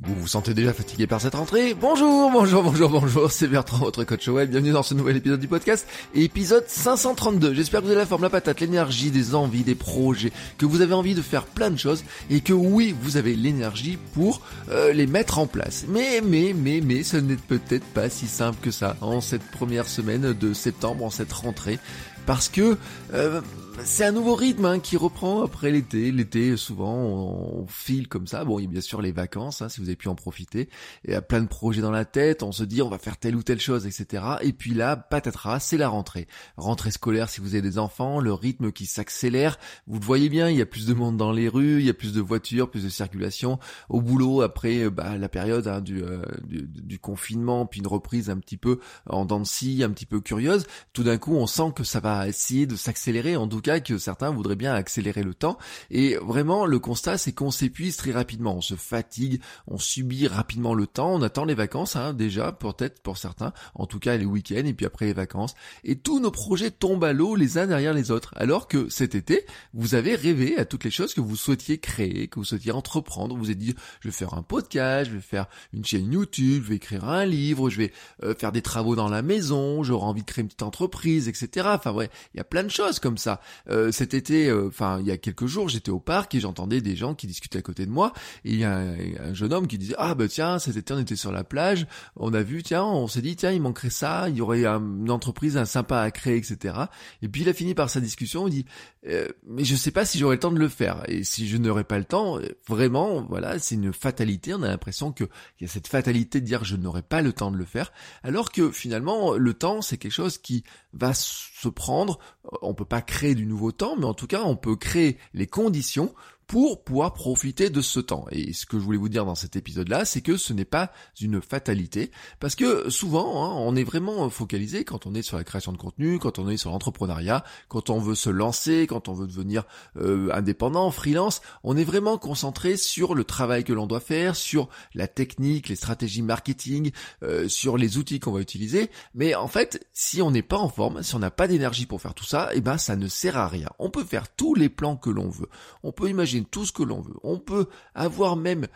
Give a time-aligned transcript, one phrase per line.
[0.00, 4.04] Vous vous sentez déjà fatigué par cette rentrée Bonjour, bonjour, bonjour, bonjour, c'est Bertrand, votre
[4.04, 4.48] coach web.
[4.48, 7.52] Bienvenue dans ce nouvel épisode du podcast, épisode 532.
[7.52, 10.82] J'espère que vous avez la forme, la patate, l'énergie, des envies, des projets, que vous
[10.82, 14.92] avez envie de faire plein de choses et que oui, vous avez l'énergie pour euh,
[14.92, 15.84] les mettre en place.
[15.88, 19.88] Mais, mais, mais, mais, ce n'est peut-être pas si simple que ça en cette première
[19.88, 21.80] semaine de septembre, en cette rentrée,
[22.28, 22.76] parce que...
[23.14, 23.40] Euh,
[23.84, 26.10] c'est un nouveau rythme hein, qui reprend après l'été.
[26.10, 28.44] L'été, souvent, on, file comme ça.
[28.44, 30.68] Bon, il y a bien sûr les vacances, hein, si vous avez pu en profiter.
[31.04, 32.42] Il y a plein de projets dans la tête.
[32.42, 34.24] On se dit, on va faire telle ou telle chose, etc.
[34.42, 36.26] Et puis là, patatras, c'est la rentrée.
[36.56, 39.58] Rentrée scolaire si vous avez des enfants, le rythme qui s'accélère.
[39.86, 41.90] Vous le voyez bien, il y a plus de monde dans les rues, il y
[41.90, 43.60] a plus de voitures, plus de circulation.
[43.88, 48.28] Au boulot, après euh, bah, la période hein, euh, du, du, confinement, puis une reprise
[48.28, 50.66] un petit peu en dents de un petit peu curieuse.
[50.92, 53.36] Tout d'un coup, on sent que ça va essayer de s'accélérer.
[53.36, 55.58] En tout cas, que certains voudraient bien accélérer le temps.
[55.90, 60.74] Et vraiment, le constat, c'est qu'on s'épuise très rapidement, on se fatigue, on subit rapidement
[60.74, 64.24] le temps, on attend les vacances hein, déjà, peut-être pour certains, en tout cas les
[64.24, 65.54] week-ends, et puis après les vacances.
[65.84, 68.32] Et tous nos projets tombent à l'eau les uns derrière les autres.
[68.36, 72.28] Alors que cet été, vous avez rêvé à toutes les choses que vous souhaitiez créer,
[72.28, 73.36] que vous souhaitiez entreprendre.
[73.36, 76.68] Vous êtes dit, je vais faire un podcast, je vais faire une chaîne YouTube, je
[76.70, 77.92] vais écrire un livre, je vais
[78.22, 81.68] euh, faire des travaux dans la maison, j'aurai envie de créer une petite entreprise, etc.
[81.72, 83.40] Enfin ouais, il y a plein de choses comme ça.
[83.68, 86.80] Euh, cet été, euh, enfin il y a quelques jours, j'étais au parc et j'entendais
[86.80, 88.12] des gens qui discutaient à côté de moi.
[88.44, 91.16] Il y a un, jeune homme qui disait ah bah tiens cet été on était
[91.16, 94.36] sur la plage, on a vu tiens on s'est dit tiens il manquerait ça, il
[94.36, 96.74] y aurait une entreprise un sympa à créer etc.
[97.22, 98.64] Et puis il a fini par sa discussion, il dit
[99.06, 101.56] euh, mais je sais pas si j'aurai le temps de le faire et si je
[101.56, 104.54] n'aurai pas le temps, vraiment voilà c'est une fatalité.
[104.54, 105.24] On a l'impression que
[105.60, 107.92] il y a cette fatalité de dire je n'aurai pas le temps de le faire,
[108.22, 111.12] alors que finalement le temps c'est quelque chose qui va
[111.60, 112.18] se prendre.
[112.62, 115.46] On peut pas créer du nouveau temps, mais en tout cas, on peut créer les
[115.46, 116.14] conditions
[116.48, 118.24] pour pouvoir profiter de ce temps.
[118.30, 120.90] Et ce que je voulais vous dire dans cet épisode-là, c'est que ce n'est pas
[121.20, 122.10] une fatalité,
[122.40, 125.76] parce que souvent, hein, on est vraiment focalisé quand on est sur la création de
[125.76, 129.64] contenu, quand on est sur l'entrepreneuriat, quand on veut se lancer, quand on veut devenir
[129.98, 134.70] euh, indépendant, freelance, on est vraiment concentré sur le travail que l'on doit faire, sur
[134.94, 136.92] la technique, les stratégies marketing,
[137.22, 138.90] euh, sur les outils qu'on va utiliser.
[139.14, 142.00] Mais en fait, si on n'est pas en forme, si on n'a pas d'énergie pour
[142.00, 143.68] faire tout ça, eh ben ça ne sert à rien.
[143.78, 145.48] On peut faire tous les plans que l'on veut.
[145.82, 147.16] On peut imaginer tout ce que l'on veut.
[147.22, 148.66] On peut avoir même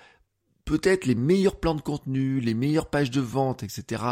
[0.65, 4.05] peut-être les meilleurs plans de contenu, les meilleures pages de vente, etc.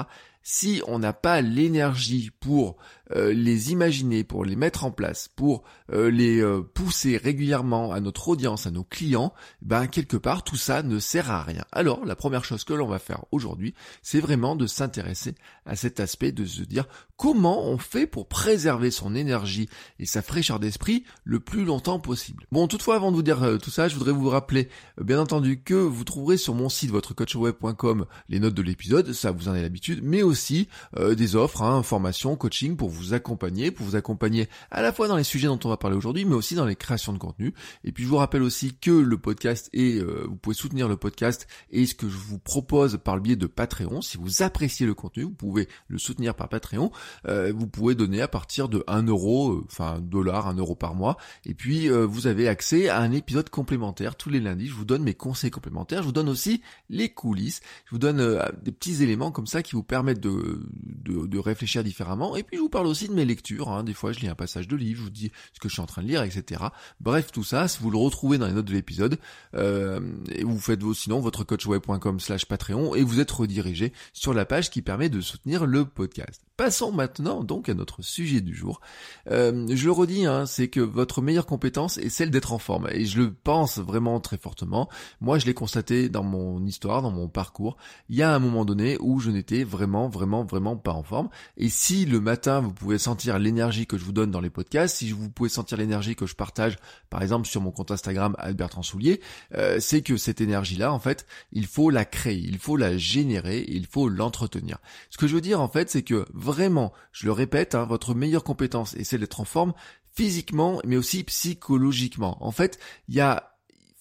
[0.43, 2.77] Si on n'a pas l'énergie pour
[3.13, 8.01] euh, les imaginer, pour les mettre en place, pour euh, les euh, pousser régulièrement à
[8.01, 11.65] notre audience, à nos clients, ben quelque part tout ça ne sert à rien.
[11.73, 15.35] Alors la première chose que l'on va faire aujourd'hui, c'est vraiment de s'intéresser
[15.67, 16.87] à cet aspect, de se dire
[17.17, 19.69] comment on fait pour préserver son énergie
[19.99, 22.47] et sa fraîcheur d'esprit le plus longtemps possible.
[22.51, 24.69] Bon, toutefois, avant de vous dire tout ça, je voudrais vous rappeler,
[24.99, 29.49] bien entendu, que vous trouverez sur mon site votrecoachweb.com les notes de l'épisode, ça vous
[29.49, 33.97] en avez l'habitude, mais aussi des offres, hein, formation, coaching pour vous accompagner, pour vous
[33.97, 36.65] accompagner à la fois dans les sujets dont on va parler aujourd'hui, mais aussi dans
[36.65, 37.55] les créations de contenu.
[37.85, 40.97] Et puis je vous rappelle aussi que le podcast est, euh, vous pouvez soutenir le
[40.97, 44.03] podcast et ce que je vous propose par le biais de Patreon.
[44.03, 46.91] Si vous appréciez le contenu, vous pouvez le soutenir par Patreon.
[47.27, 50.75] Euh, vous pouvez donner à partir de 1 euro, euh, enfin un dollar, 1 euro
[50.75, 51.17] par mois.
[51.45, 54.67] Et puis vous avez accès à un épisode complémentaire tous les lundis.
[54.67, 56.03] Je vous donne mes conseils complémentaires.
[56.03, 57.61] Je vous donne aussi les coulisses.
[57.87, 60.63] Je vous donne des petits éléments comme ça qui vous permettent de,
[61.05, 62.37] de, de réfléchir différemment.
[62.37, 63.71] Et puis je vous parle aussi de mes lectures.
[63.71, 63.85] Hein.
[63.85, 65.83] Des fois, je lis un passage de livre, je vous dis ce que je suis
[65.83, 66.63] en train de lire, etc.
[67.01, 69.19] Bref, tout ça, vous le retrouvez dans les notes de l'épisode.
[69.55, 70.01] Euh,
[70.31, 74.45] et vous faites vos, sinon votre coachweb.com slash Patreon et vous êtes redirigé sur la
[74.45, 76.43] page qui permet de soutenir le podcast.
[76.61, 78.83] Passons maintenant donc à notre sujet du jour.
[79.31, 82.87] Euh, je le redis, hein, c'est que votre meilleure compétence est celle d'être en forme.
[82.93, 84.91] Et je le pense vraiment très fortement.
[85.23, 87.79] Moi, je l'ai constaté dans mon histoire, dans mon parcours.
[88.11, 91.31] Il y a un moment donné où je n'étais vraiment, vraiment, vraiment pas en forme.
[91.57, 94.97] Et si le matin, vous pouvez sentir l'énergie que je vous donne dans les podcasts,
[94.97, 96.77] si vous pouvez sentir l'énergie que je partage,
[97.09, 99.21] par exemple sur mon compte Instagram Albert Transoulier,
[99.55, 103.65] euh, c'est que cette énergie-là, en fait, il faut la créer, il faut la générer,
[103.69, 104.79] il faut l'entretenir.
[105.09, 108.15] Ce que je veux dire, en fait, c'est que vraiment, je le répète, hein, votre
[108.15, 109.73] meilleure compétence est celle d'être en forme
[110.13, 112.37] physiquement, mais aussi psychologiquement.
[112.45, 112.79] En fait,
[113.09, 113.51] il y a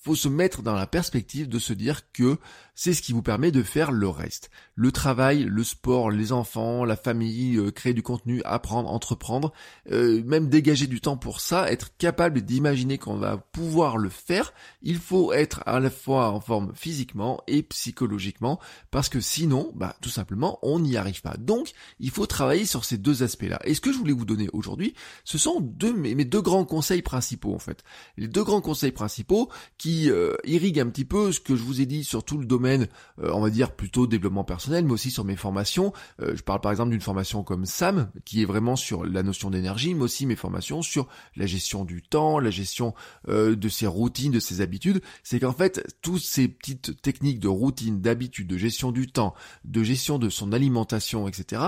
[0.01, 2.37] faut se mettre dans la perspective de se dire que
[2.81, 4.49] c'est ce qui vous permet de faire le reste.
[4.73, 9.51] Le travail, le sport, les enfants, la famille, euh, créer du contenu, apprendre, entreprendre,
[9.91, 14.53] euh, même dégager du temps pour ça, être capable d'imaginer qu'on va pouvoir le faire,
[14.81, 18.61] il faut être à la fois en forme physiquement et psychologiquement,
[18.91, 21.35] parce que sinon, bah, tout simplement, on n'y arrive pas.
[21.37, 23.59] Donc, il faut travailler sur ces deux aspects-là.
[23.65, 24.93] Et ce que je voulais vous donner aujourd'hui,
[25.25, 25.59] ce sont
[25.97, 27.83] mes, deux grands conseils principaux, en fait.
[28.15, 31.81] Les deux grands conseils principaux qui euh, irriguent un petit peu ce que je vous
[31.81, 35.11] ai dit sur tout le domaine euh, on va dire plutôt développement personnel, mais aussi
[35.11, 35.93] sur mes formations.
[36.21, 39.49] Euh, je parle par exemple d'une formation comme SAM, qui est vraiment sur la notion
[39.49, 42.93] d'énergie, mais aussi mes formations sur la gestion du temps, la gestion
[43.27, 45.01] euh, de ses routines, de ses habitudes.
[45.23, 49.33] C'est qu'en fait, toutes ces petites techniques de routine, d'habitude, de gestion du temps,
[49.65, 51.61] de gestion de son alimentation, etc.,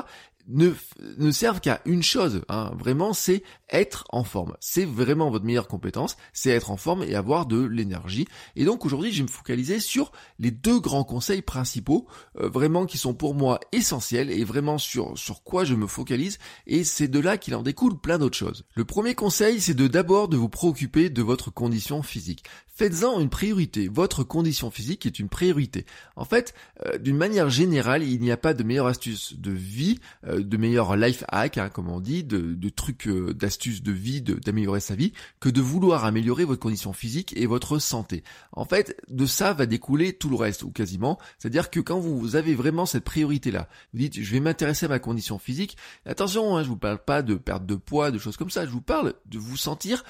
[0.48, 0.72] ne,
[1.18, 2.72] ne servent qu'à une chose, hein.
[2.78, 4.56] vraiment, c'est être en forme.
[4.60, 8.28] C'est vraiment votre meilleure compétence, c'est être en forme et avoir de l'énergie.
[8.56, 12.08] Et donc aujourd'hui, je vais me focaliser sur les deux grands conseils principaux,
[12.40, 16.38] euh, vraiment qui sont pour moi essentiels et vraiment sur sur quoi je me focalise.
[16.68, 18.66] Et c'est de là qu'il en découle plein d'autres choses.
[18.76, 22.44] Le premier conseil, c'est de d'abord de vous préoccuper de votre condition physique.
[22.74, 23.90] Faites-en une priorité.
[23.90, 25.86] Votre condition physique est une priorité.
[26.16, 26.54] En fait,
[26.86, 30.58] euh, d'une manière générale, il n'y a pas de meilleure astuce de vie, euh, de
[30.58, 34.96] meilleur life hack, hein, comme on dit, de, trucs, euh, d'astuces de vie, d'améliorer sa
[34.96, 38.24] vie, que de vouloir améliorer votre condition physique et votre santé.
[38.52, 41.18] En fait, de ça va découler tout le reste, ou quasiment.
[41.40, 45.00] C'est-à-dire que quand vous avez vraiment cette priorité-là, vous dites, je vais m'intéresser à ma
[45.00, 45.78] condition physique.
[46.06, 48.66] Attention, hein, je vous parle pas de perte de poids, de choses comme ça.
[48.66, 50.04] Je vous parle de vous sentir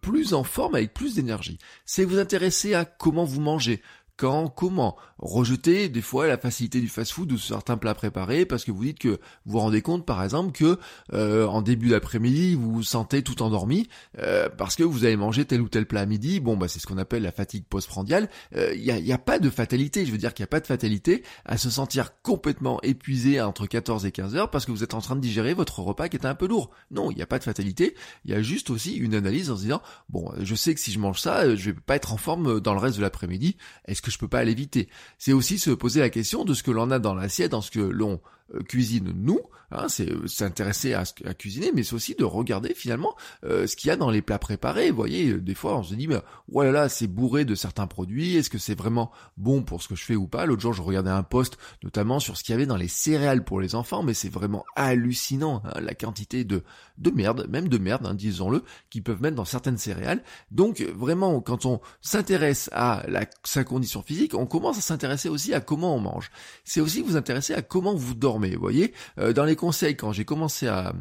[0.00, 3.82] plus en forme avec plus d'énergie c'est vous intéresser à comment vous mangez,
[4.16, 4.96] quand, comment.
[5.18, 8.98] Rejeter des fois la facilité du fast-food ou certains plats préparés parce que vous dites
[8.98, 10.78] que vous vous rendez compte par exemple que
[11.14, 15.46] euh, en début d'après-midi vous vous sentez tout endormi euh, parce que vous avez mangé
[15.46, 16.40] tel ou tel plat à midi.
[16.40, 18.28] Bon bah c'est ce qu'on appelle la fatigue postprandiale.
[18.52, 20.04] Il euh, n'y a, y a, pas de fatalité.
[20.04, 23.66] Je veux dire qu'il n'y a pas de fatalité à se sentir complètement épuisé entre
[23.66, 26.16] 14 et 15 heures parce que vous êtes en train de digérer votre repas qui
[26.16, 26.70] est un peu lourd.
[26.90, 27.94] Non, il n'y a pas de fatalité.
[28.26, 30.92] Il y a juste aussi une analyse en se disant bon je sais que si
[30.92, 33.56] je mange ça je vais pas être en forme dans le reste de l'après-midi.
[34.06, 34.88] Que je peux pas l'éviter.
[35.18, 37.70] C'est aussi se poser la question de ce que l'on a dans l'assiette, dans ce
[37.70, 38.20] que l'on
[38.68, 39.40] cuisine nous,
[39.70, 43.14] hein, c'est euh, s'intéresser à, à, cuisiner, mais c'est aussi de regarder finalement
[43.44, 44.90] euh, ce qu'il y a dans les plats préparés.
[44.90, 48.36] Vous voyez, des fois on se dit, mais voilà, là, c'est bourré de certains produits,
[48.36, 50.46] est-ce que c'est vraiment bon pour ce que je fais ou pas?
[50.46, 53.44] L'autre jour, je regardais un post notamment sur ce qu'il y avait dans les céréales
[53.44, 56.62] pour les enfants, mais c'est vraiment hallucinant hein, la quantité de,
[56.98, 60.22] de merde, même de merde, hein, disons-le, qui peuvent mettre dans certaines céréales.
[60.50, 65.54] Donc vraiment, quand on s'intéresse à la, sa condition physique, on commence à s'intéresser aussi
[65.54, 66.30] à comment on mange.
[66.64, 69.96] C'est aussi vous intéresser à comment vous dormez mais Vous voyez, euh, dans les conseils,
[69.96, 70.92] quand j'ai commencé à,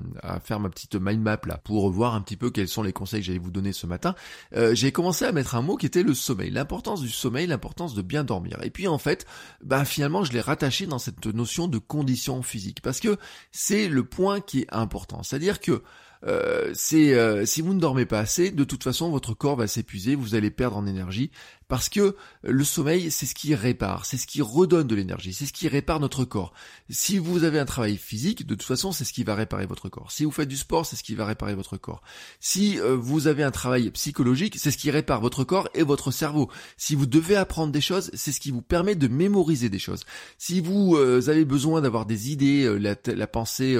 [0.43, 3.21] faire ma petite mind map là pour voir un petit peu quels sont les conseils
[3.21, 4.15] que j'allais vous donner ce matin,
[4.55, 7.95] euh, j'ai commencé à mettre un mot qui était le sommeil, l'importance du sommeil, l'importance
[7.95, 8.59] de bien dormir.
[8.63, 9.25] Et puis en fait,
[9.63, 13.17] bah finalement, je l'ai rattaché dans cette notion de condition physique parce que
[13.51, 15.23] c'est le point qui est important.
[15.23, 15.83] C'est-à-dire que
[16.25, 20.15] euh, c'est si vous ne dormez pas assez, de toute façon votre corps va s'épuiser,
[20.15, 21.31] vous allez perdre en énergie
[21.67, 25.47] parce que le sommeil, c'est ce qui répare, c'est ce qui redonne de l'énergie, c'est
[25.47, 26.53] ce qui répare notre corps.
[26.89, 29.89] Si vous avez un travail physique, de toute façon, c'est ce qui va réparer votre
[29.89, 30.11] corps.
[30.11, 32.01] Si vous faites du sport, c'est ce qui va réparer votre corps.
[32.39, 36.11] Si euh, vous avez un travail psychologique, c'est ce qui répare votre corps et votre
[36.11, 36.51] cerveau.
[36.77, 40.03] Si vous devez apprendre des choses, c'est ce qui vous permet de mémoriser des choses.
[40.37, 43.75] Si vous euh, avez besoin d'avoir des idées, euh, la, pensée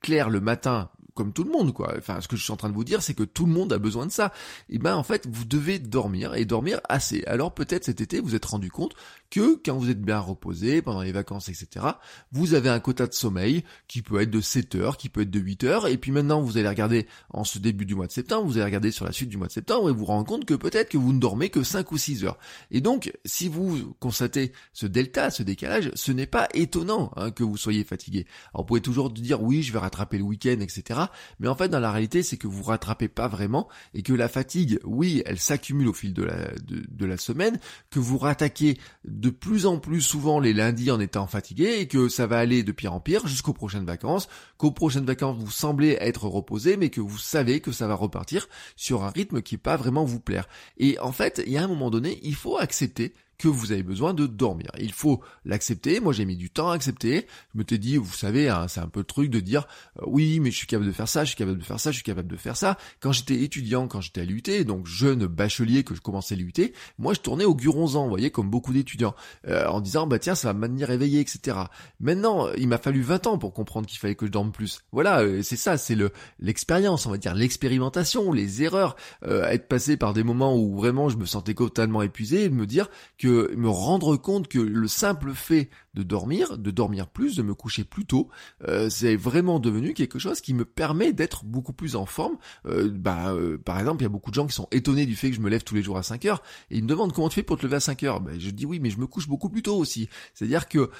[0.00, 1.94] claire le matin, comme tout le monde, quoi.
[1.98, 3.72] Enfin, ce que je suis en train de vous dire, c'est que tout le monde
[3.72, 4.32] a besoin de ça.
[4.68, 7.24] Et ben, en fait, vous devez dormir et dormir assez.
[7.26, 8.94] Alors peut-être cet été, vous êtes rendu compte
[9.30, 11.86] que quand vous êtes bien reposé pendant les vacances, etc.,
[12.32, 15.30] vous avez un quota de sommeil qui peut être de 7 heures, qui peut être
[15.30, 18.12] de 8 heures, et puis maintenant vous allez regarder en ce début du mois de
[18.12, 20.44] septembre, vous allez regarder sur la suite du mois de septembre et vous rendre compte
[20.44, 22.38] que peut-être que vous ne dormez que 5 ou 6 heures.
[22.70, 27.42] Et donc, si vous constatez ce delta, ce décalage, ce n'est pas étonnant hein, que
[27.42, 28.26] vous soyez fatigué.
[28.52, 31.00] Alors vous pouvez toujours dire oui, je vais rattraper le week-end, etc.
[31.40, 34.28] Mais en fait, dans la réalité, c'est que vous rattrapez pas vraiment et que la
[34.28, 37.58] fatigue, oui, elle s'accumule au fil de la, de, de la semaine,
[37.90, 42.08] que vous rattaquez de plus en plus souvent les lundis en étant fatigué et que
[42.08, 45.96] ça va aller de pire en pire jusqu'aux prochaines vacances, qu'aux prochaines vacances vous semblez
[46.00, 49.76] être reposé mais que vous savez que ça va repartir sur un rythme qui pas
[49.76, 50.48] vraiment vous plaire.
[50.78, 53.82] Et en fait, il y a un moment donné, il faut accepter que vous avez
[53.82, 54.70] besoin de dormir.
[54.78, 56.00] Il faut l'accepter.
[56.00, 57.26] Moi, j'ai mis du temps à accepter.
[57.52, 59.66] Je me t'ai dit, vous savez, hein, c'est un peu le truc de dire,
[60.00, 61.90] euh, oui, mais je suis capable de faire ça, je suis capable de faire ça,
[61.90, 62.78] je suis capable de faire ça.
[63.00, 66.52] Quand j'étais étudiant, quand j'étais à l'UT, donc jeune bachelier que je commençais l'UT,
[66.98, 69.14] moi, je tournais au guronzan, vous voyez, comme beaucoup d'étudiants,
[69.48, 71.58] euh, en disant, bah tiens, ça va me maintenir éveillé, etc.
[72.00, 74.80] Maintenant, il m'a fallu 20 ans pour comprendre qu'il fallait que je dorme plus.
[74.92, 79.96] Voilà, euh, c'est ça, c'est le l'expérience, on va dire, l'expérimentation, les erreurs, être passé
[79.96, 82.88] par des moments où vraiment je me sentais totalement épuisé, et me dire
[83.18, 87.54] que me rendre compte que le simple fait de dormir, de dormir plus, de me
[87.54, 88.28] coucher plus tôt,
[88.68, 92.36] euh, c'est vraiment devenu quelque chose qui me permet d'être beaucoup plus en forme.
[92.66, 95.16] Euh, bah, euh, par exemple, il y a beaucoup de gens qui sont étonnés du
[95.16, 97.12] fait que je me lève tous les jours à 5 heures et ils me demandent
[97.12, 98.20] comment tu fais pour te lever à 5 heures.
[98.20, 100.08] Bah, je dis oui, mais je me couche beaucoup plus tôt aussi.
[100.34, 100.90] C'est-à-dire que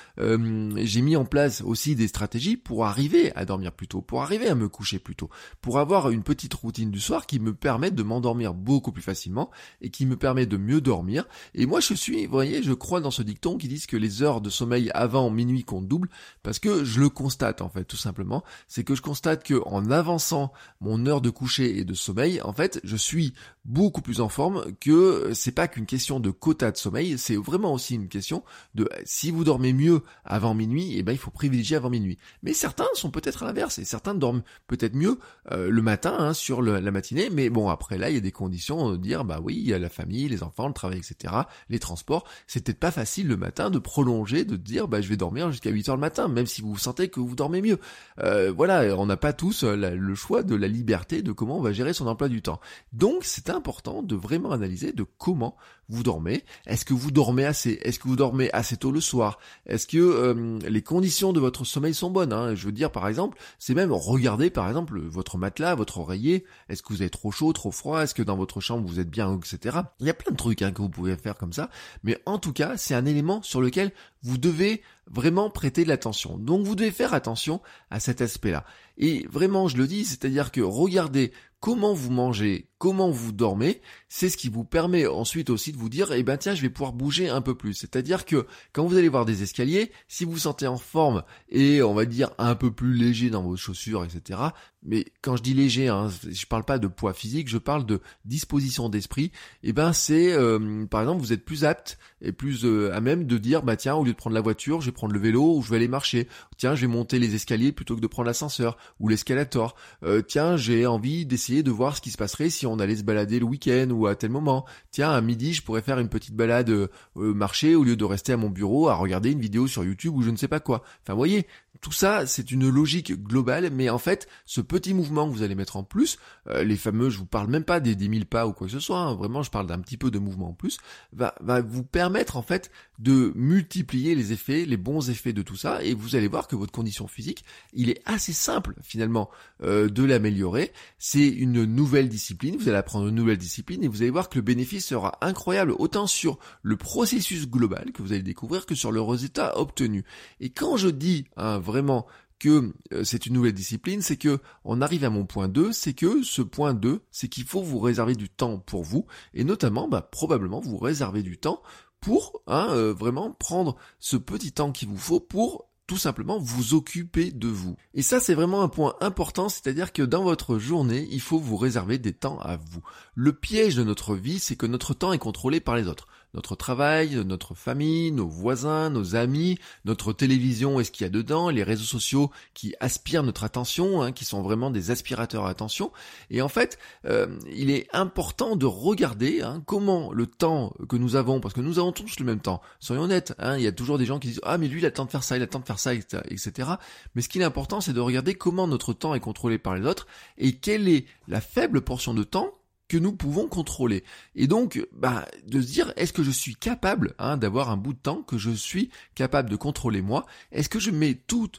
[0.77, 4.49] j'ai mis en place aussi des stratégies pour arriver à dormir plus tôt, pour arriver
[4.49, 5.29] à me coucher plus tôt,
[5.61, 9.51] pour avoir une petite routine du soir qui me permet de m'endormir beaucoup plus facilement
[9.83, 11.29] et qui me permet de mieux dormir.
[11.55, 14.23] Et moi, je suis, vous voyez, je crois dans ce dicton qui dit que les
[14.23, 16.09] heures de sommeil avant minuit compte double
[16.43, 19.91] parce que je le constate en fait tout simplement, c'est que je constate que en
[19.91, 23.35] avançant mon heure de coucher et de sommeil, en fait, je suis
[23.67, 27.73] beaucoup plus en forme que c'est pas qu'une question de quota de sommeil, c'est vraiment
[27.73, 28.45] aussi une question
[28.75, 32.19] de si vous dormez mieux avant minuit, et eh ben il faut privilégier avant minuit.
[32.43, 35.19] Mais certains sont peut-être à l'inverse et certains dorment peut-être mieux
[35.51, 38.33] euh, le matin hein, sur la matinée, mais bon après là il y a des
[38.33, 41.35] conditions de dire bah oui il y a la famille, les enfants, le travail etc,
[41.69, 45.17] les transports, c'est peut-être pas facile le matin de prolonger, de dire bah je vais
[45.17, 47.79] dormir jusqu'à 8 heures le matin, même si vous sentez que vous dormez mieux.
[48.21, 51.63] Euh, voilà, on n'a pas tous euh, le choix de la liberté de comment on
[51.63, 52.61] va gérer son emploi du temps.
[52.93, 55.57] Donc c'est important de vraiment analyser de comment
[55.89, 56.45] vous dormez.
[56.67, 57.79] Est-ce que vous dormez assez?
[57.83, 59.39] Est-ce que vous dormez assez tôt le soir?
[59.67, 62.55] Est-ce que euh, les conditions de votre sommeil sont bonnes hein?
[62.55, 66.45] Je veux dire par exemple, c'est même regarder par exemple votre matelas, votre oreiller.
[66.69, 68.03] Est-ce que vous êtes trop chaud, trop froid?
[68.03, 69.79] Est-ce que dans votre chambre vous êtes bien, etc.
[70.01, 71.71] Il y a plein de trucs hein, que vous pouvez faire comme ça.
[72.03, 76.39] Mais en tout cas, c'est un élément sur lequel vous devez vraiment prêter de l'attention.
[76.39, 77.61] Donc vous devez faire attention
[77.91, 78.65] à cet aspect-là.
[78.99, 84.29] Et vraiment, je le dis, c'est-à-dire que regardez comment vous mangez, comment vous dormez, c'est
[84.29, 86.93] ce qui vous permet ensuite aussi de vous dire, eh ben tiens, je vais pouvoir
[86.93, 87.75] bouger un peu plus.
[87.75, 91.83] C'est-à-dire que quand vous allez voir des escaliers, si vous vous sentez en forme et
[91.83, 94.41] on va dire un peu plus léger dans vos chaussures, etc.
[94.83, 98.01] Mais quand je dis léger, hein, je parle pas de poids physique, je parle de
[98.25, 99.33] disposition d'esprit.
[99.63, 103.25] Eh ben c'est, euh, par exemple, vous êtes plus apte et plus euh, à même
[103.25, 105.57] de dire, bah tiens, au lieu de prendre la voiture, je vais prendre le vélo
[105.57, 106.27] ou je vais aller marcher.
[106.57, 109.77] Tiens, je vais monter les escaliers plutôt que de prendre l'ascenseur ou l'escalator.
[110.03, 113.05] Euh, tiens, j'ai envie d'essayer de voir ce qui se passerait si on allait se
[113.05, 114.65] balader le week-end ou à tel moment.
[114.91, 118.33] Tiens, à midi, je pourrais faire une petite balade euh, marcher au lieu de rester
[118.33, 120.83] à mon bureau à regarder une vidéo sur YouTube ou je ne sais pas quoi.
[121.03, 121.47] Enfin, vous voyez,
[121.81, 125.55] tout ça, c'est une logique globale, mais en fait, ce petit mouvement que vous allez
[125.55, 128.47] mettre en plus, euh, les fameux, je vous parle même pas des 10 000 pas
[128.47, 130.53] ou quoi que ce soit, hein, vraiment, je parle d'un petit peu de mouvement en
[130.53, 130.79] plus,
[131.13, 135.57] va, va vous permettre en fait de multiplier les effets, les bons effets de tout
[135.57, 139.29] ça, et vous allez voir que votre condition physique, il est assez simple finalement
[139.65, 140.73] euh, de l'améliorer.
[140.99, 144.37] C'est une nouvelle discipline, vous allez apprendre une nouvelle discipline, et vous allez voir que
[144.37, 148.93] le bénéfice sera incroyable autant sur le processus global que vous allez découvrir que sur
[148.93, 150.05] le résultat obtenu.
[150.39, 152.07] Et quand je dis hein, vraiment
[152.39, 155.95] que euh, c'est une nouvelle discipline, c'est que on arrive à mon point 2, c'est
[155.95, 159.89] que ce point 2, c'est qu'il faut vous réserver du temps pour vous, et notamment
[159.89, 161.63] bah, probablement vous réserver du temps
[162.07, 166.75] pour hein, euh, vraiment prendre ce petit temps qu'il vous faut pour tout simplement vous
[166.75, 167.75] occuper de vous.
[167.95, 171.57] Et ça c'est vraiment un point important, c'est-à-dire que dans votre journée, il faut vous
[171.57, 172.81] réserver des temps à vous.
[173.17, 176.07] Le piège de notre vie, c'est que notre temps est contrôlé par les autres
[176.37, 181.11] notre travail, notre famille, nos voisins, nos amis, notre télévision et ce qu'il y a
[181.11, 185.51] dedans, les réseaux sociaux qui aspirent notre attention, hein, qui sont vraiment des aspirateurs à
[185.51, 185.91] attention.
[186.31, 191.17] Et en fait, euh, il est important de regarder hein, comment le temps que nous
[191.17, 193.73] avons, parce que nous avons tous le même temps, soyons honnêtes, hein, il y a
[193.73, 195.37] toujours des gens qui disent ah mais lui il a le temps de faire ça,
[195.37, 196.71] il a le temps de faire ça, etc.
[197.15, 199.87] Mais ce qui est important, c'est de regarder comment notre temps est contrôlé par les
[199.87, 202.53] autres et quelle est la faible portion de temps
[202.89, 204.05] que nous pouvons contrôler.
[204.35, 207.93] Et donc, bah, de se dire, est-ce que je suis capable hein, d'avoir un bout
[207.93, 210.27] de temps que je suis capable de contrôler moi?
[210.53, 211.51] Est-ce que je mets tout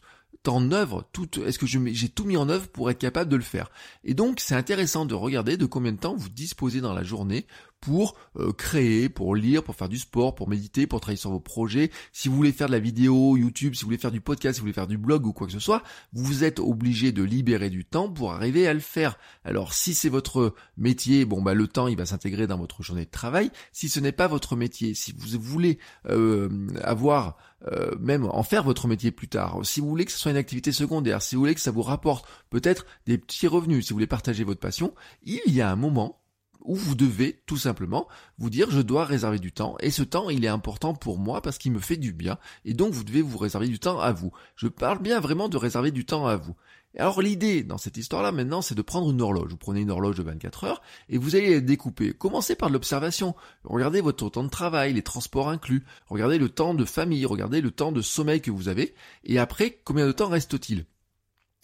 [0.47, 3.43] en œuvre, tout, est-ce que j'ai tout mis en œuvre pour être capable de le
[3.43, 3.69] faire?
[4.03, 7.45] Et donc, c'est intéressant de regarder de combien de temps vous disposez dans la journée
[7.79, 11.39] pour euh, créer, pour lire, pour faire du sport, pour méditer, pour travailler sur vos
[11.39, 11.91] projets.
[12.11, 14.59] Si vous voulez faire de la vidéo, YouTube, si vous voulez faire du podcast, si
[14.59, 17.69] vous voulez faire du blog ou quoi que ce soit, vous êtes obligé de libérer
[17.69, 19.17] du temps pour arriver à le faire.
[19.43, 23.05] Alors si c'est votre métier, bon bah le temps il va s'intégrer dans votre journée
[23.05, 23.51] de travail.
[23.71, 25.79] Si ce n'est pas votre métier, si vous voulez
[26.09, 26.49] euh,
[26.83, 30.31] avoir euh, même en faire votre métier plus tard, si vous voulez que ce soit
[30.31, 33.93] une activité secondaire, si vous voulez que ça vous rapporte peut-être des petits revenus, si
[33.93, 34.93] vous voulez partager votre passion,
[35.23, 36.19] il y a un moment
[36.67, 38.07] où vous devez tout simplement
[38.37, 41.41] vous dire je dois réserver du temps et ce temps il est important pour moi
[41.41, 44.11] parce qu'il me fait du bien et donc vous devez vous réserver du temps à
[44.11, 44.31] vous.
[44.55, 46.55] Je parle bien vraiment de réserver du temps à vous.
[46.97, 49.51] Alors l'idée dans cette histoire-là maintenant, c'est de prendre une horloge.
[49.51, 52.13] Vous prenez une horloge de 24 heures et vous allez découper.
[52.13, 53.35] Commencez par l'observation.
[53.63, 55.85] Regardez votre temps de travail, les transports inclus.
[56.07, 58.95] Regardez le temps de famille, regardez le temps de sommeil que vous avez.
[59.23, 60.85] Et après, combien de temps reste-t-il?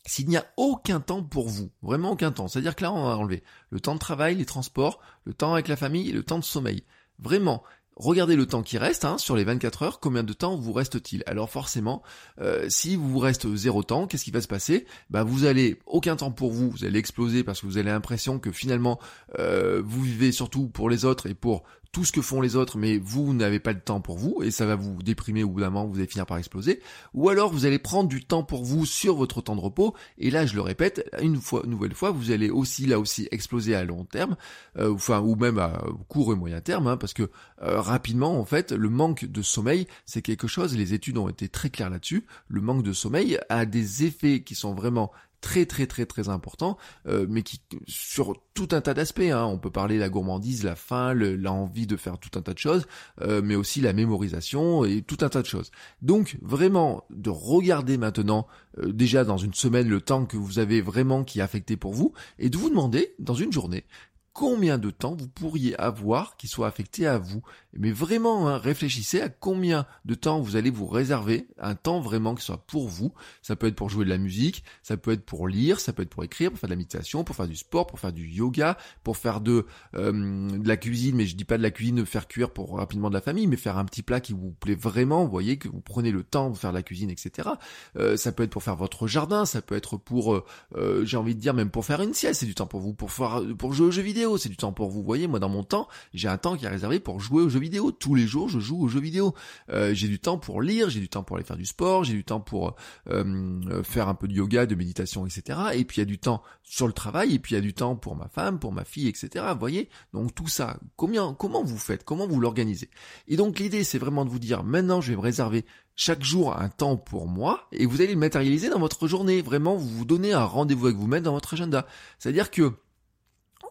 [0.05, 3.17] S'il n'y a aucun temps pour vous, vraiment aucun temps, c'est-à-dire que là on va
[3.17, 6.39] enlever le temps de travail, les transports, le temps avec la famille et le temps
[6.39, 6.83] de sommeil.
[7.19, 7.63] Vraiment,
[7.95, 11.23] Regardez le temps qui reste hein, sur les 24 heures, combien de temps vous reste-t-il?
[11.27, 12.01] Alors forcément,
[12.41, 14.87] euh, si vous reste zéro temps, qu'est-ce qui va se passer?
[15.11, 18.39] Bah vous allez aucun temps pour vous, vous allez exploser parce que vous avez l'impression
[18.39, 18.99] que finalement
[19.37, 22.79] euh, vous vivez surtout pour les autres et pour tout ce que font les autres,
[22.79, 25.61] mais vous n'avez pas de temps pour vous, et ça va vous déprimer au bout
[25.61, 26.81] d'un moment, vous allez finir par exploser.
[27.13, 30.31] Ou alors vous allez prendre du temps pour vous sur votre temps de repos, et
[30.31, 33.83] là je le répète, une fois, nouvelle fois, vous allez aussi là aussi exploser à
[33.83, 34.35] long terme,
[34.79, 37.29] euh, enfin ou même à court et moyen terme, hein, parce que
[37.61, 41.47] euh, rapidement en fait, le manque de sommeil, c'est quelque chose, les études ont été
[41.47, 45.11] très claires là-dessus, le manque de sommeil a des effets qui sont vraiment
[45.43, 49.19] très très très très important, euh, mais qui sur tout un tas d'aspects.
[49.19, 49.45] Hein.
[49.45, 52.87] On peut parler la gourmandise, la faim, l'envie de faire tout un tas de choses,
[53.21, 55.69] euh, mais aussi la mémorisation et tout un tas de choses.
[56.01, 58.47] Donc vraiment de regarder maintenant
[58.79, 61.93] euh, déjà dans une semaine le temps que vous avez vraiment qui est affecté pour
[61.93, 63.85] vous et de vous demander dans une journée
[64.33, 67.43] combien de temps vous pourriez avoir qui soit affecté à vous.
[67.73, 72.33] Mais vraiment, hein, réfléchissez à combien de temps vous allez vous réserver, un temps vraiment
[72.33, 73.13] qui soit pour vous.
[73.41, 76.01] Ça peut être pour jouer de la musique, ça peut être pour lire, ça peut
[76.01, 78.27] être pour écrire, pour faire de la méditation, pour faire du sport, pour faire du
[78.27, 82.05] yoga, pour faire de, euh, de la cuisine, mais je dis pas de la cuisine
[82.05, 84.75] faire cuire pour rapidement de la famille, mais faire un petit plat qui vous plaît
[84.75, 87.49] vraiment, vous voyez, que vous prenez le temps de faire de la cuisine, etc.
[87.97, 90.43] Euh, ça peut être pour faire votre jardin, ça peut être pour,
[90.75, 92.93] euh, j'ai envie de dire même pour faire une sieste, c'est du temps pour vous,
[92.93, 94.99] pour faire, pour jouer aux jeux vidéo c'est du temps pour vous.
[94.99, 97.49] Vous voyez, moi dans mon temps, j'ai un temps qui est réservé pour jouer aux
[97.49, 97.91] jeux vidéo.
[97.91, 99.33] Tous les jours, je joue aux jeux vidéo.
[99.69, 102.13] Euh, j'ai du temps pour lire, j'ai du temps pour aller faire du sport, j'ai
[102.13, 102.75] du temps pour
[103.09, 105.59] euh, faire un peu de yoga, de méditation, etc.
[105.73, 107.61] Et puis il y a du temps sur le travail, et puis il y a
[107.61, 109.45] du temps pour ma femme, pour ma fille, etc.
[109.53, 109.89] Vous voyez?
[110.13, 112.03] Donc tout ça, combien, comment vous faites?
[112.03, 112.89] Comment vous l'organisez?
[113.27, 115.65] Et donc l'idée, c'est vraiment de vous dire, maintenant, je vais me réserver
[115.95, 119.41] chaque jour un temps pour moi et vous allez le matérialiser dans votre journée.
[119.41, 121.85] Vraiment, vous vous donnez un rendez-vous avec vous-même dans votre agenda.
[122.17, 122.73] C'est-à-dire que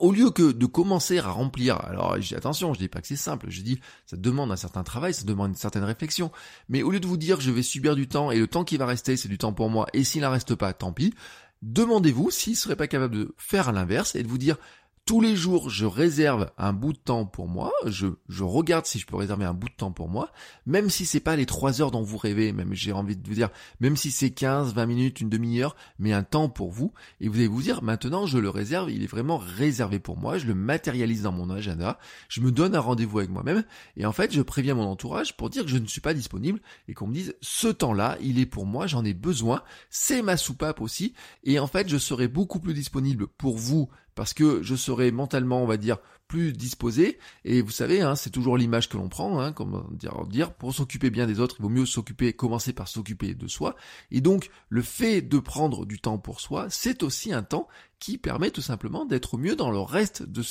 [0.02, 3.46] au lieu que de commencer à remplir, alors attention, je dis pas que c'est simple,
[3.50, 6.32] je dis ça demande un certain travail, ça demande une certaine réflexion,
[6.68, 8.76] mais au lieu de vous dire je vais subir du temps et le temps qui
[8.76, 11.14] va rester c'est du temps pour moi et s'il n'en reste pas, tant pis,
[11.62, 14.56] demandez-vous s'il serait pas capable de faire l'inverse et de vous dire
[15.04, 17.72] tous les jours, je réserve un bout de temps pour moi.
[17.86, 18.06] Je,
[18.40, 20.30] regarde si je peux réserver un bout de temps pour moi.
[20.64, 23.34] Même si c'est pas les trois heures dont vous rêvez, même j'ai envie de vous
[23.34, 26.92] dire, même si c'est 15, 20 minutes, une demi-heure, mais un temps pour vous.
[27.20, 28.92] Et vous allez vous dire, maintenant, je le réserve.
[28.92, 30.38] Il est vraiment réservé pour moi.
[30.38, 31.98] Je le matérialise dans mon agenda.
[32.28, 33.64] Je me donne un rendez-vous avec moi-même.
[33.96, 36.60] Et en fait, je préviens mon entourage pour dire que je ne suis pas disponible
[36.86, 38.86] et qu'on me dise, ce temps-là, il est pour moi.
[38.86, 39.62] J'en ai besoin.
[39.90, 41.12] C'est ma soupape aussi.
[41.42, 45.62] Et en fait, je serai beaucoup plus disponible pour vous parce que je serai mentalement,
[45.62, 45.98] on va dire,
[46.28, 47.18] plus disposé.
[47.44, 50.74] Et vous savez, hein, c'est toujours l'image que l'on prend, hein, comme dire, dire pour
[50.74, 53.76] s'occuper bien des autres, il vaut mieux s'occuper, commencer par s'occuper de soi.
[54.10, 58.18] Et donc, le fait de prendre du temps pour soi, c'est aussi un temps qui
[58.18, 60.42] permet tout simplement d'être mieux dans le reste de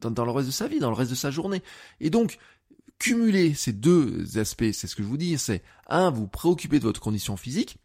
[0.00, 1.62] dans, dans le reste de sa vie, dans le reste de sa journée.
[2.00, 2.38] Et donc,
[2.98, 6.84] cumuler ces deux aspects, c'est ce que je vous dis, c'est un, vous préoccuper de
[6.84, 7.78] votre condition physique,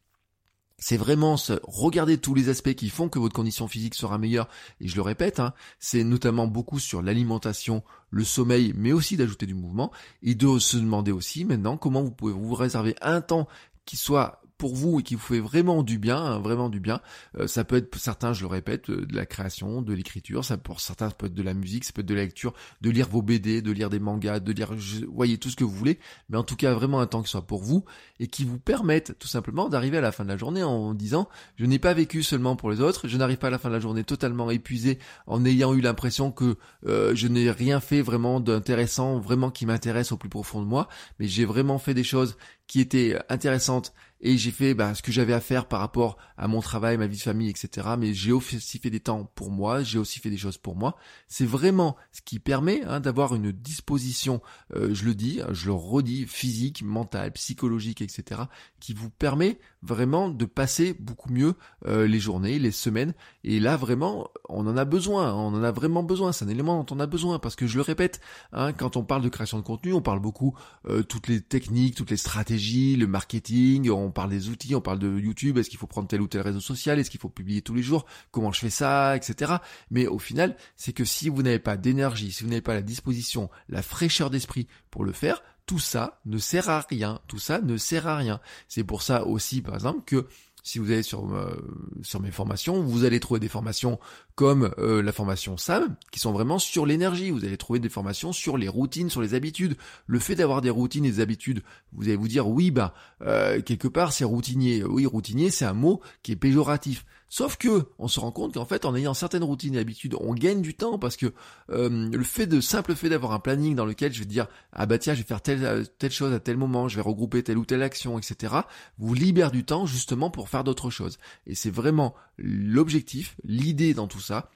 [0.84, 4.50] c'est vraiment se regarder tous les aspects qui font que votre condition physique sera meilleure.
[4.82, 9.46] Et je le répète, hein, c'est notamment beaucoup sur l'alimentation, le sommeil, mais aussi d'ajouter
[9.46, 9.94] du mouvement
[10.24, 13.48] et de se demander aussi maintenant comment vous pouvez vous réserver un temps
[13.86, 17.02] qui soit pour vous et qui vous fait vraiment du bien, hein, vraiment du bien.
[17.38, 20.46] Euh, ça peut être pour certains, je le répète, euh, de la création, de l'écriture.
[20.46, 22.54] Ça pour certains, ça peut être de la musique, ça peut être de la lecture,
[22.82, 24.74] de lire vos BD, de lire des mangas, de lire,
[25.12, 26.00] voyez tout ce que vous voulez.
[26.30, 27.86] Mais en tout cas, vraiment un temps qui soit pour vous
[28.20, 31.28] et qui vous permette tout simplement d'arriver à la fin de la journée en disant,
[31.58, 33.08] je n'ai pas vécu seulement pour les autres.
[33.08, 36.32] Je n'arrive pas à la fin de la journée totalement épuisé en ayant eu l'impression
[36.32, 40.68] que euh, je n'ai rien fait vraiment d'intéressant, vraiment qui m'intéresse au plus profond de
[40.68, 40.88] moi.
[41.20, 42.38] Mais j'ai vraiment fait des choses
[42.68, 43.94] qui étaient intéressantes
[44.26, 47.08] et j'ai fait bah, ce que j'avais à faire par rapport à mon travail, ma
[47.08, 47.88] vie de famille, etc.
[48.00, 50.96] Mais j'ai aussi fait des temps pour moi, j'ai aussi fait des choses pour moi.
[51.28, 54.42] C'est vraiment ce qui permet hein, d'avoir une disposition,
[54.76, 58.44] euh, je le dis, je le redis, physique, mentale, psychologique, etc.
[58.80, 63.14] qui vous permet vraiment de passer beaucoup mieux euh, les journées, les semaines.
[63.44, 66.32] Et là, vraiment, on en a besoin, on en a vraiment besoin.
[66.32, 68.22] C'est un élément dont on a besoin parce que je le répète,
[68.54, 71.96] hein, quand on parle de création de contenu, on parle beaucoup euh, toutes les techniques,
[71.96, 75.80] toutes les stratégies le marketing, on parle des outils, on parle de YouTube, est-ce qu'il
[75.80, 78.52] faut prendre tel ou tel réseau social, est-ce qu'il faut publier tous les jours, comment
[78.52, 79.54] je fais ça, etc.
[79.92, 82.82] Mais au final, c'est que si vous n'avez pas d'énergie, si vous n'avez pas la
[82.82, 87.20] disposition, la fraîcheur d'esprit pour le faire, tout ça ne sert à rien.
[87.28, 88.40] Tout ça ne sert à rien.
[88.68, 90.28] C'est pour ça aussi, par exemple, que
[90.64, 91.56] si vous allez sur, euh,
[92.02, 94.00] sur mes formations, vous allez trouver des formations
[94.36, 97.32] comme euh, la formation SAM, qui sont vraiment sur l'énergie.
[97.32, 99.76] Vous allez trouver des formations sur les routines, sur les habitudes.
[100.08, 103.62] Le fait d'avoir des routines et des habitudes, vous allez vous dire, oui, bah, euh,
[103.62, 104.84] quelque part, c'est routinier.
[104.84, 107.06] Oui, routinier, c'est un mot qui est péjoratif.
[107.34, 110.36] Sauf que on se rend compte qu'en fait, en ayant certaines routines et habitudes, on
[110.36, 111.34] gagne du temps parce que
[111.72, 114.86] euh, le fait de simple fait d'avoir un planning dans lequel je vais dire ah
[114.86, 117.58] bah tiens, je vais faire telle telle chose à tel moment, je vais regrouper telle
[117.58, 118.54] ou telle action, etc.
[119.00, 121.18] vous libère du temps justement pour faire d'autres choses.
[121.48, 124.50] Et c'est vraiment l'objectif, l'idée dans tout ça,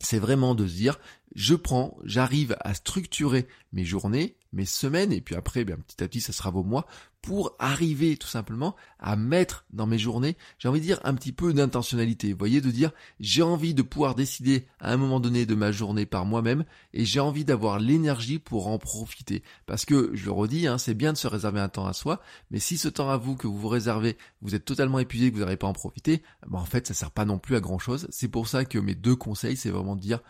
[0.00, 0.98] c'est vraiment de se dire
[1.34, 6.08] je prends, j'arrive à structurer mes journées, mes semaines, et puis après, bien, petit à
[6.08, 6.86] petit, ça sera vos mois,
[7.22, 11.30] pour arriver tout simplement à mettre dans mes journées, j'ai envie de dire un petit
[11.30, 12.32] peu d'intentionnalité.
[12.32, 12.90] Vous voyez, de dire
[13.20, 17.04] j'ai envie de pouvoir décider à un moment donné de ma journée par moi-même, et
[17.04, 19.44] j'ai envie d'avoir l'énergie pour en profiter.
[19.66, 22.20] Parce que, je le redis, hein, c'est bien de se réserver un temps à soi,
[22.50, 25.34] mais si ce temps à vous que vous vous réservez, vous êtes totalement épuisé, que
[25.34, 27.60] vous n'arrivez pas à en profiter, ben en fait, ça sert pas non plus à
[27.60, 28.08] grand chose.
[28.10, 30.20] C'est pour ça que mes deux conseils, c'est vraiment de dire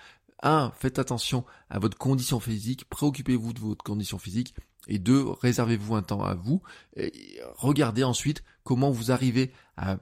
[0.42, 0.72] 1.
[0.76, 4.54] Faites attention à votre condition physique, préoccupez-vous de votre condition physique.
[4.88, 6.62] Et deux, réservez-vous un temps à vous.
[6.96, 7.12] Et
[7.54, 9.98] regardez ensuite comment vous arrivez à,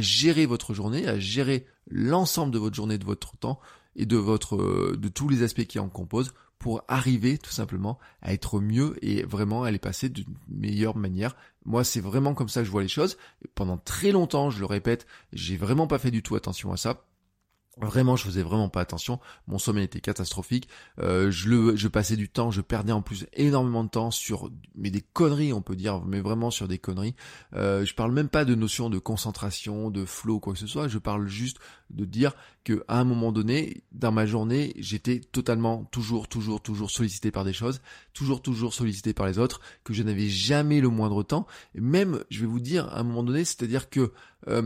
[0.00, 3.60] gérer votre journée, à gérer l'ensemble de votre journée, de votre temps
[3.96, 8.32] et de votre, de tous les aspects qui en composent pour arriver tout simplement à
[8.32, 11.36] être mieux et vraiment à les passer d'une meilleure manière.
[11.64, 13.16] Moi, c'est vraiment comme ça que je vois les choses.
[13.54, 17.04] pendant très longtemps, je le répète, j'ai vraiment pas fait du tout attention à ça.
[17.80, 19.18] Vraiment, je faisais vraiment pas attention.
[19.48, 20.68] Mon sommeil était catastrophique.
[21.00, 24.50] Euh, je le, je passais du temps, je perdais en plus énormément de temps sur,
[24.76, 27.16] mais des conneries, on peut dire, mais vraiment sur des conneries.
[27.54, 30.86] Euh, je parle même pas de notion de concentration, de flow, quoi que ce soit.
[30.86, 31.58] Je parle juste
[31.90, 32.32] de dire
[32.64, 37.44] que à un moment donné, dans ma journée, j'étais totalement, toujours, toujours, toujours sollicité par
[37.44, 37.80] des choses,
[38.14, 41.46] toujours, toujours sollicité par les autres, que je n'avais jamais le moindre temps.
[41.74, 44.12] Et même, je vais vous dire, à un moment donné, c'est-à-dire que
[44.48, 44.62] euh,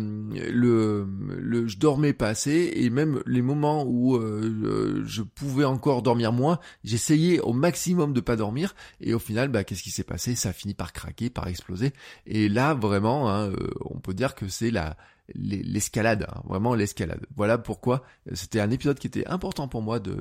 [0.50, 1.06] le,
[1.36, 6.32] le, je dormais pas assez et même les moments où euh, je pouvais encore dormir
[6.32, 10.34] moins, j'essayais au maximum de pas dormir et au final, bah, qu'est-ce qui s'est passé?
[10.34, 11.92] Ça a fini par craquer, par exploser.
[12.26, 14.96] Et là, vraiment, hein, euh, on peut dire que c'est la
[15.34, 17.26] l'escalade, hein, vraiment l'escalade.
[17.36, 20.16] Voilà pourquoi c'était un épisode qui était important pour moi de,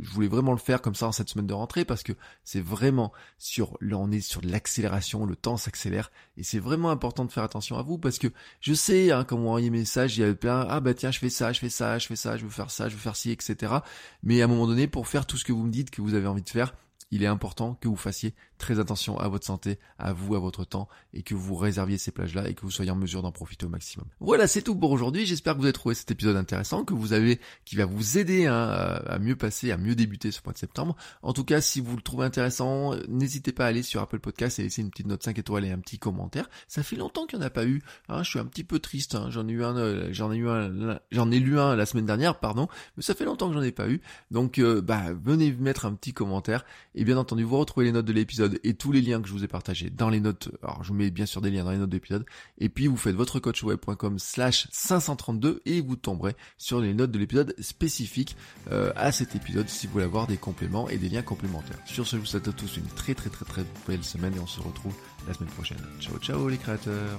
[0.00, 2.12] je voulais vraiment le faire comme ça en cette semaine de rentrée parce que
[2.44, 7.32] c'est vraiment sur, on est sur l'accélération, le temps s'accélère et c'est vraiment important de
[7.32, 8.28] faire attention à vous parce que
[8.60, 11.10] je sais, hein, quand vous envoyez mes messages, il y a plein, ah bah tiens,
[11.10, 13.00] je fais ça, je fais ça, je fais ça, je veux faire ça, je veux
[13.00, 13.72] faire ci, etc.
[14.22, 16.14] Mais à un moment donné, pour faire tout ce que vous me dites que vous
[16.14, 16.74] avez envie de faire,
[17.12, 20.64] il est important que vous fassiez très attention à votre santé, à vous, à votre
[20.64, 23.66] temps, et que vous réserviez ces plages-là et que vous soyez en mesure d'en profiter
[23.66, 24.06] au maximum.
[24.20, 25.26] Voilà, c'est tout pour aujourd'hui.
[25.26, 28.46] J'espère que vous avez trouvé cet épisode intéressant, que vous avez, qui va vous aider
[28.46, 28.54] hein,
[29.06, 30.96] à mieux passer, à mieux débuter ce mois de septembre.
[31.22, 34.58] En tout cas, si vous le trouvez intéressant, n'hésitez pas à aller sur Apple Podcast
[34.58, 36.48] et laisser une petite note 5 étoiles et un petit commentaire.
[36.68, 37.82] Ça fait longtemps qu'il n'y en a pas eu.
[38.08, 39.16] Hein, je suis un petit peu triste.
[39.16, 39.28] Hein.
[39.30, 42.06] J'en ai eu un, euh, j'en ai eu un, j'en ai lu un la semaine
[42.06, 44.00] dernière, pardon, mais ça fait longtemps que j'en ai pas eu.
[44.30, 46.64] Donc, euh, bah, venez mettre un petit commentaire.
[47.04, 49.44] Bien entendu, vous retrouvez les notes de l'épisode et tous les liens que je vous
[49.44, 50.50] ai partagés dans les notes.
[50.62, 52.24] Alors, je vous mets bien sûr des liens dans les notes d'épisode.
[52.58, 57.18] Et puis, vous faites votre coachweb.com slash 532 et vous tomberez sur les notes de
[57.18, 58.36] l'épisode spécifiques
[58.70, 61.78] euh, à cet épisode si vous voulez avoir des compléments et des liens complémentaires.
[61.86, 64.40] Sur ce, je vous souhaite à tous une très très très très belle semaine et
[64.40, 64.94] on se retrouve
[65.26, 65.78] la semaine prochaine.
[66.00, 67.18] Ciao ciao les créateurs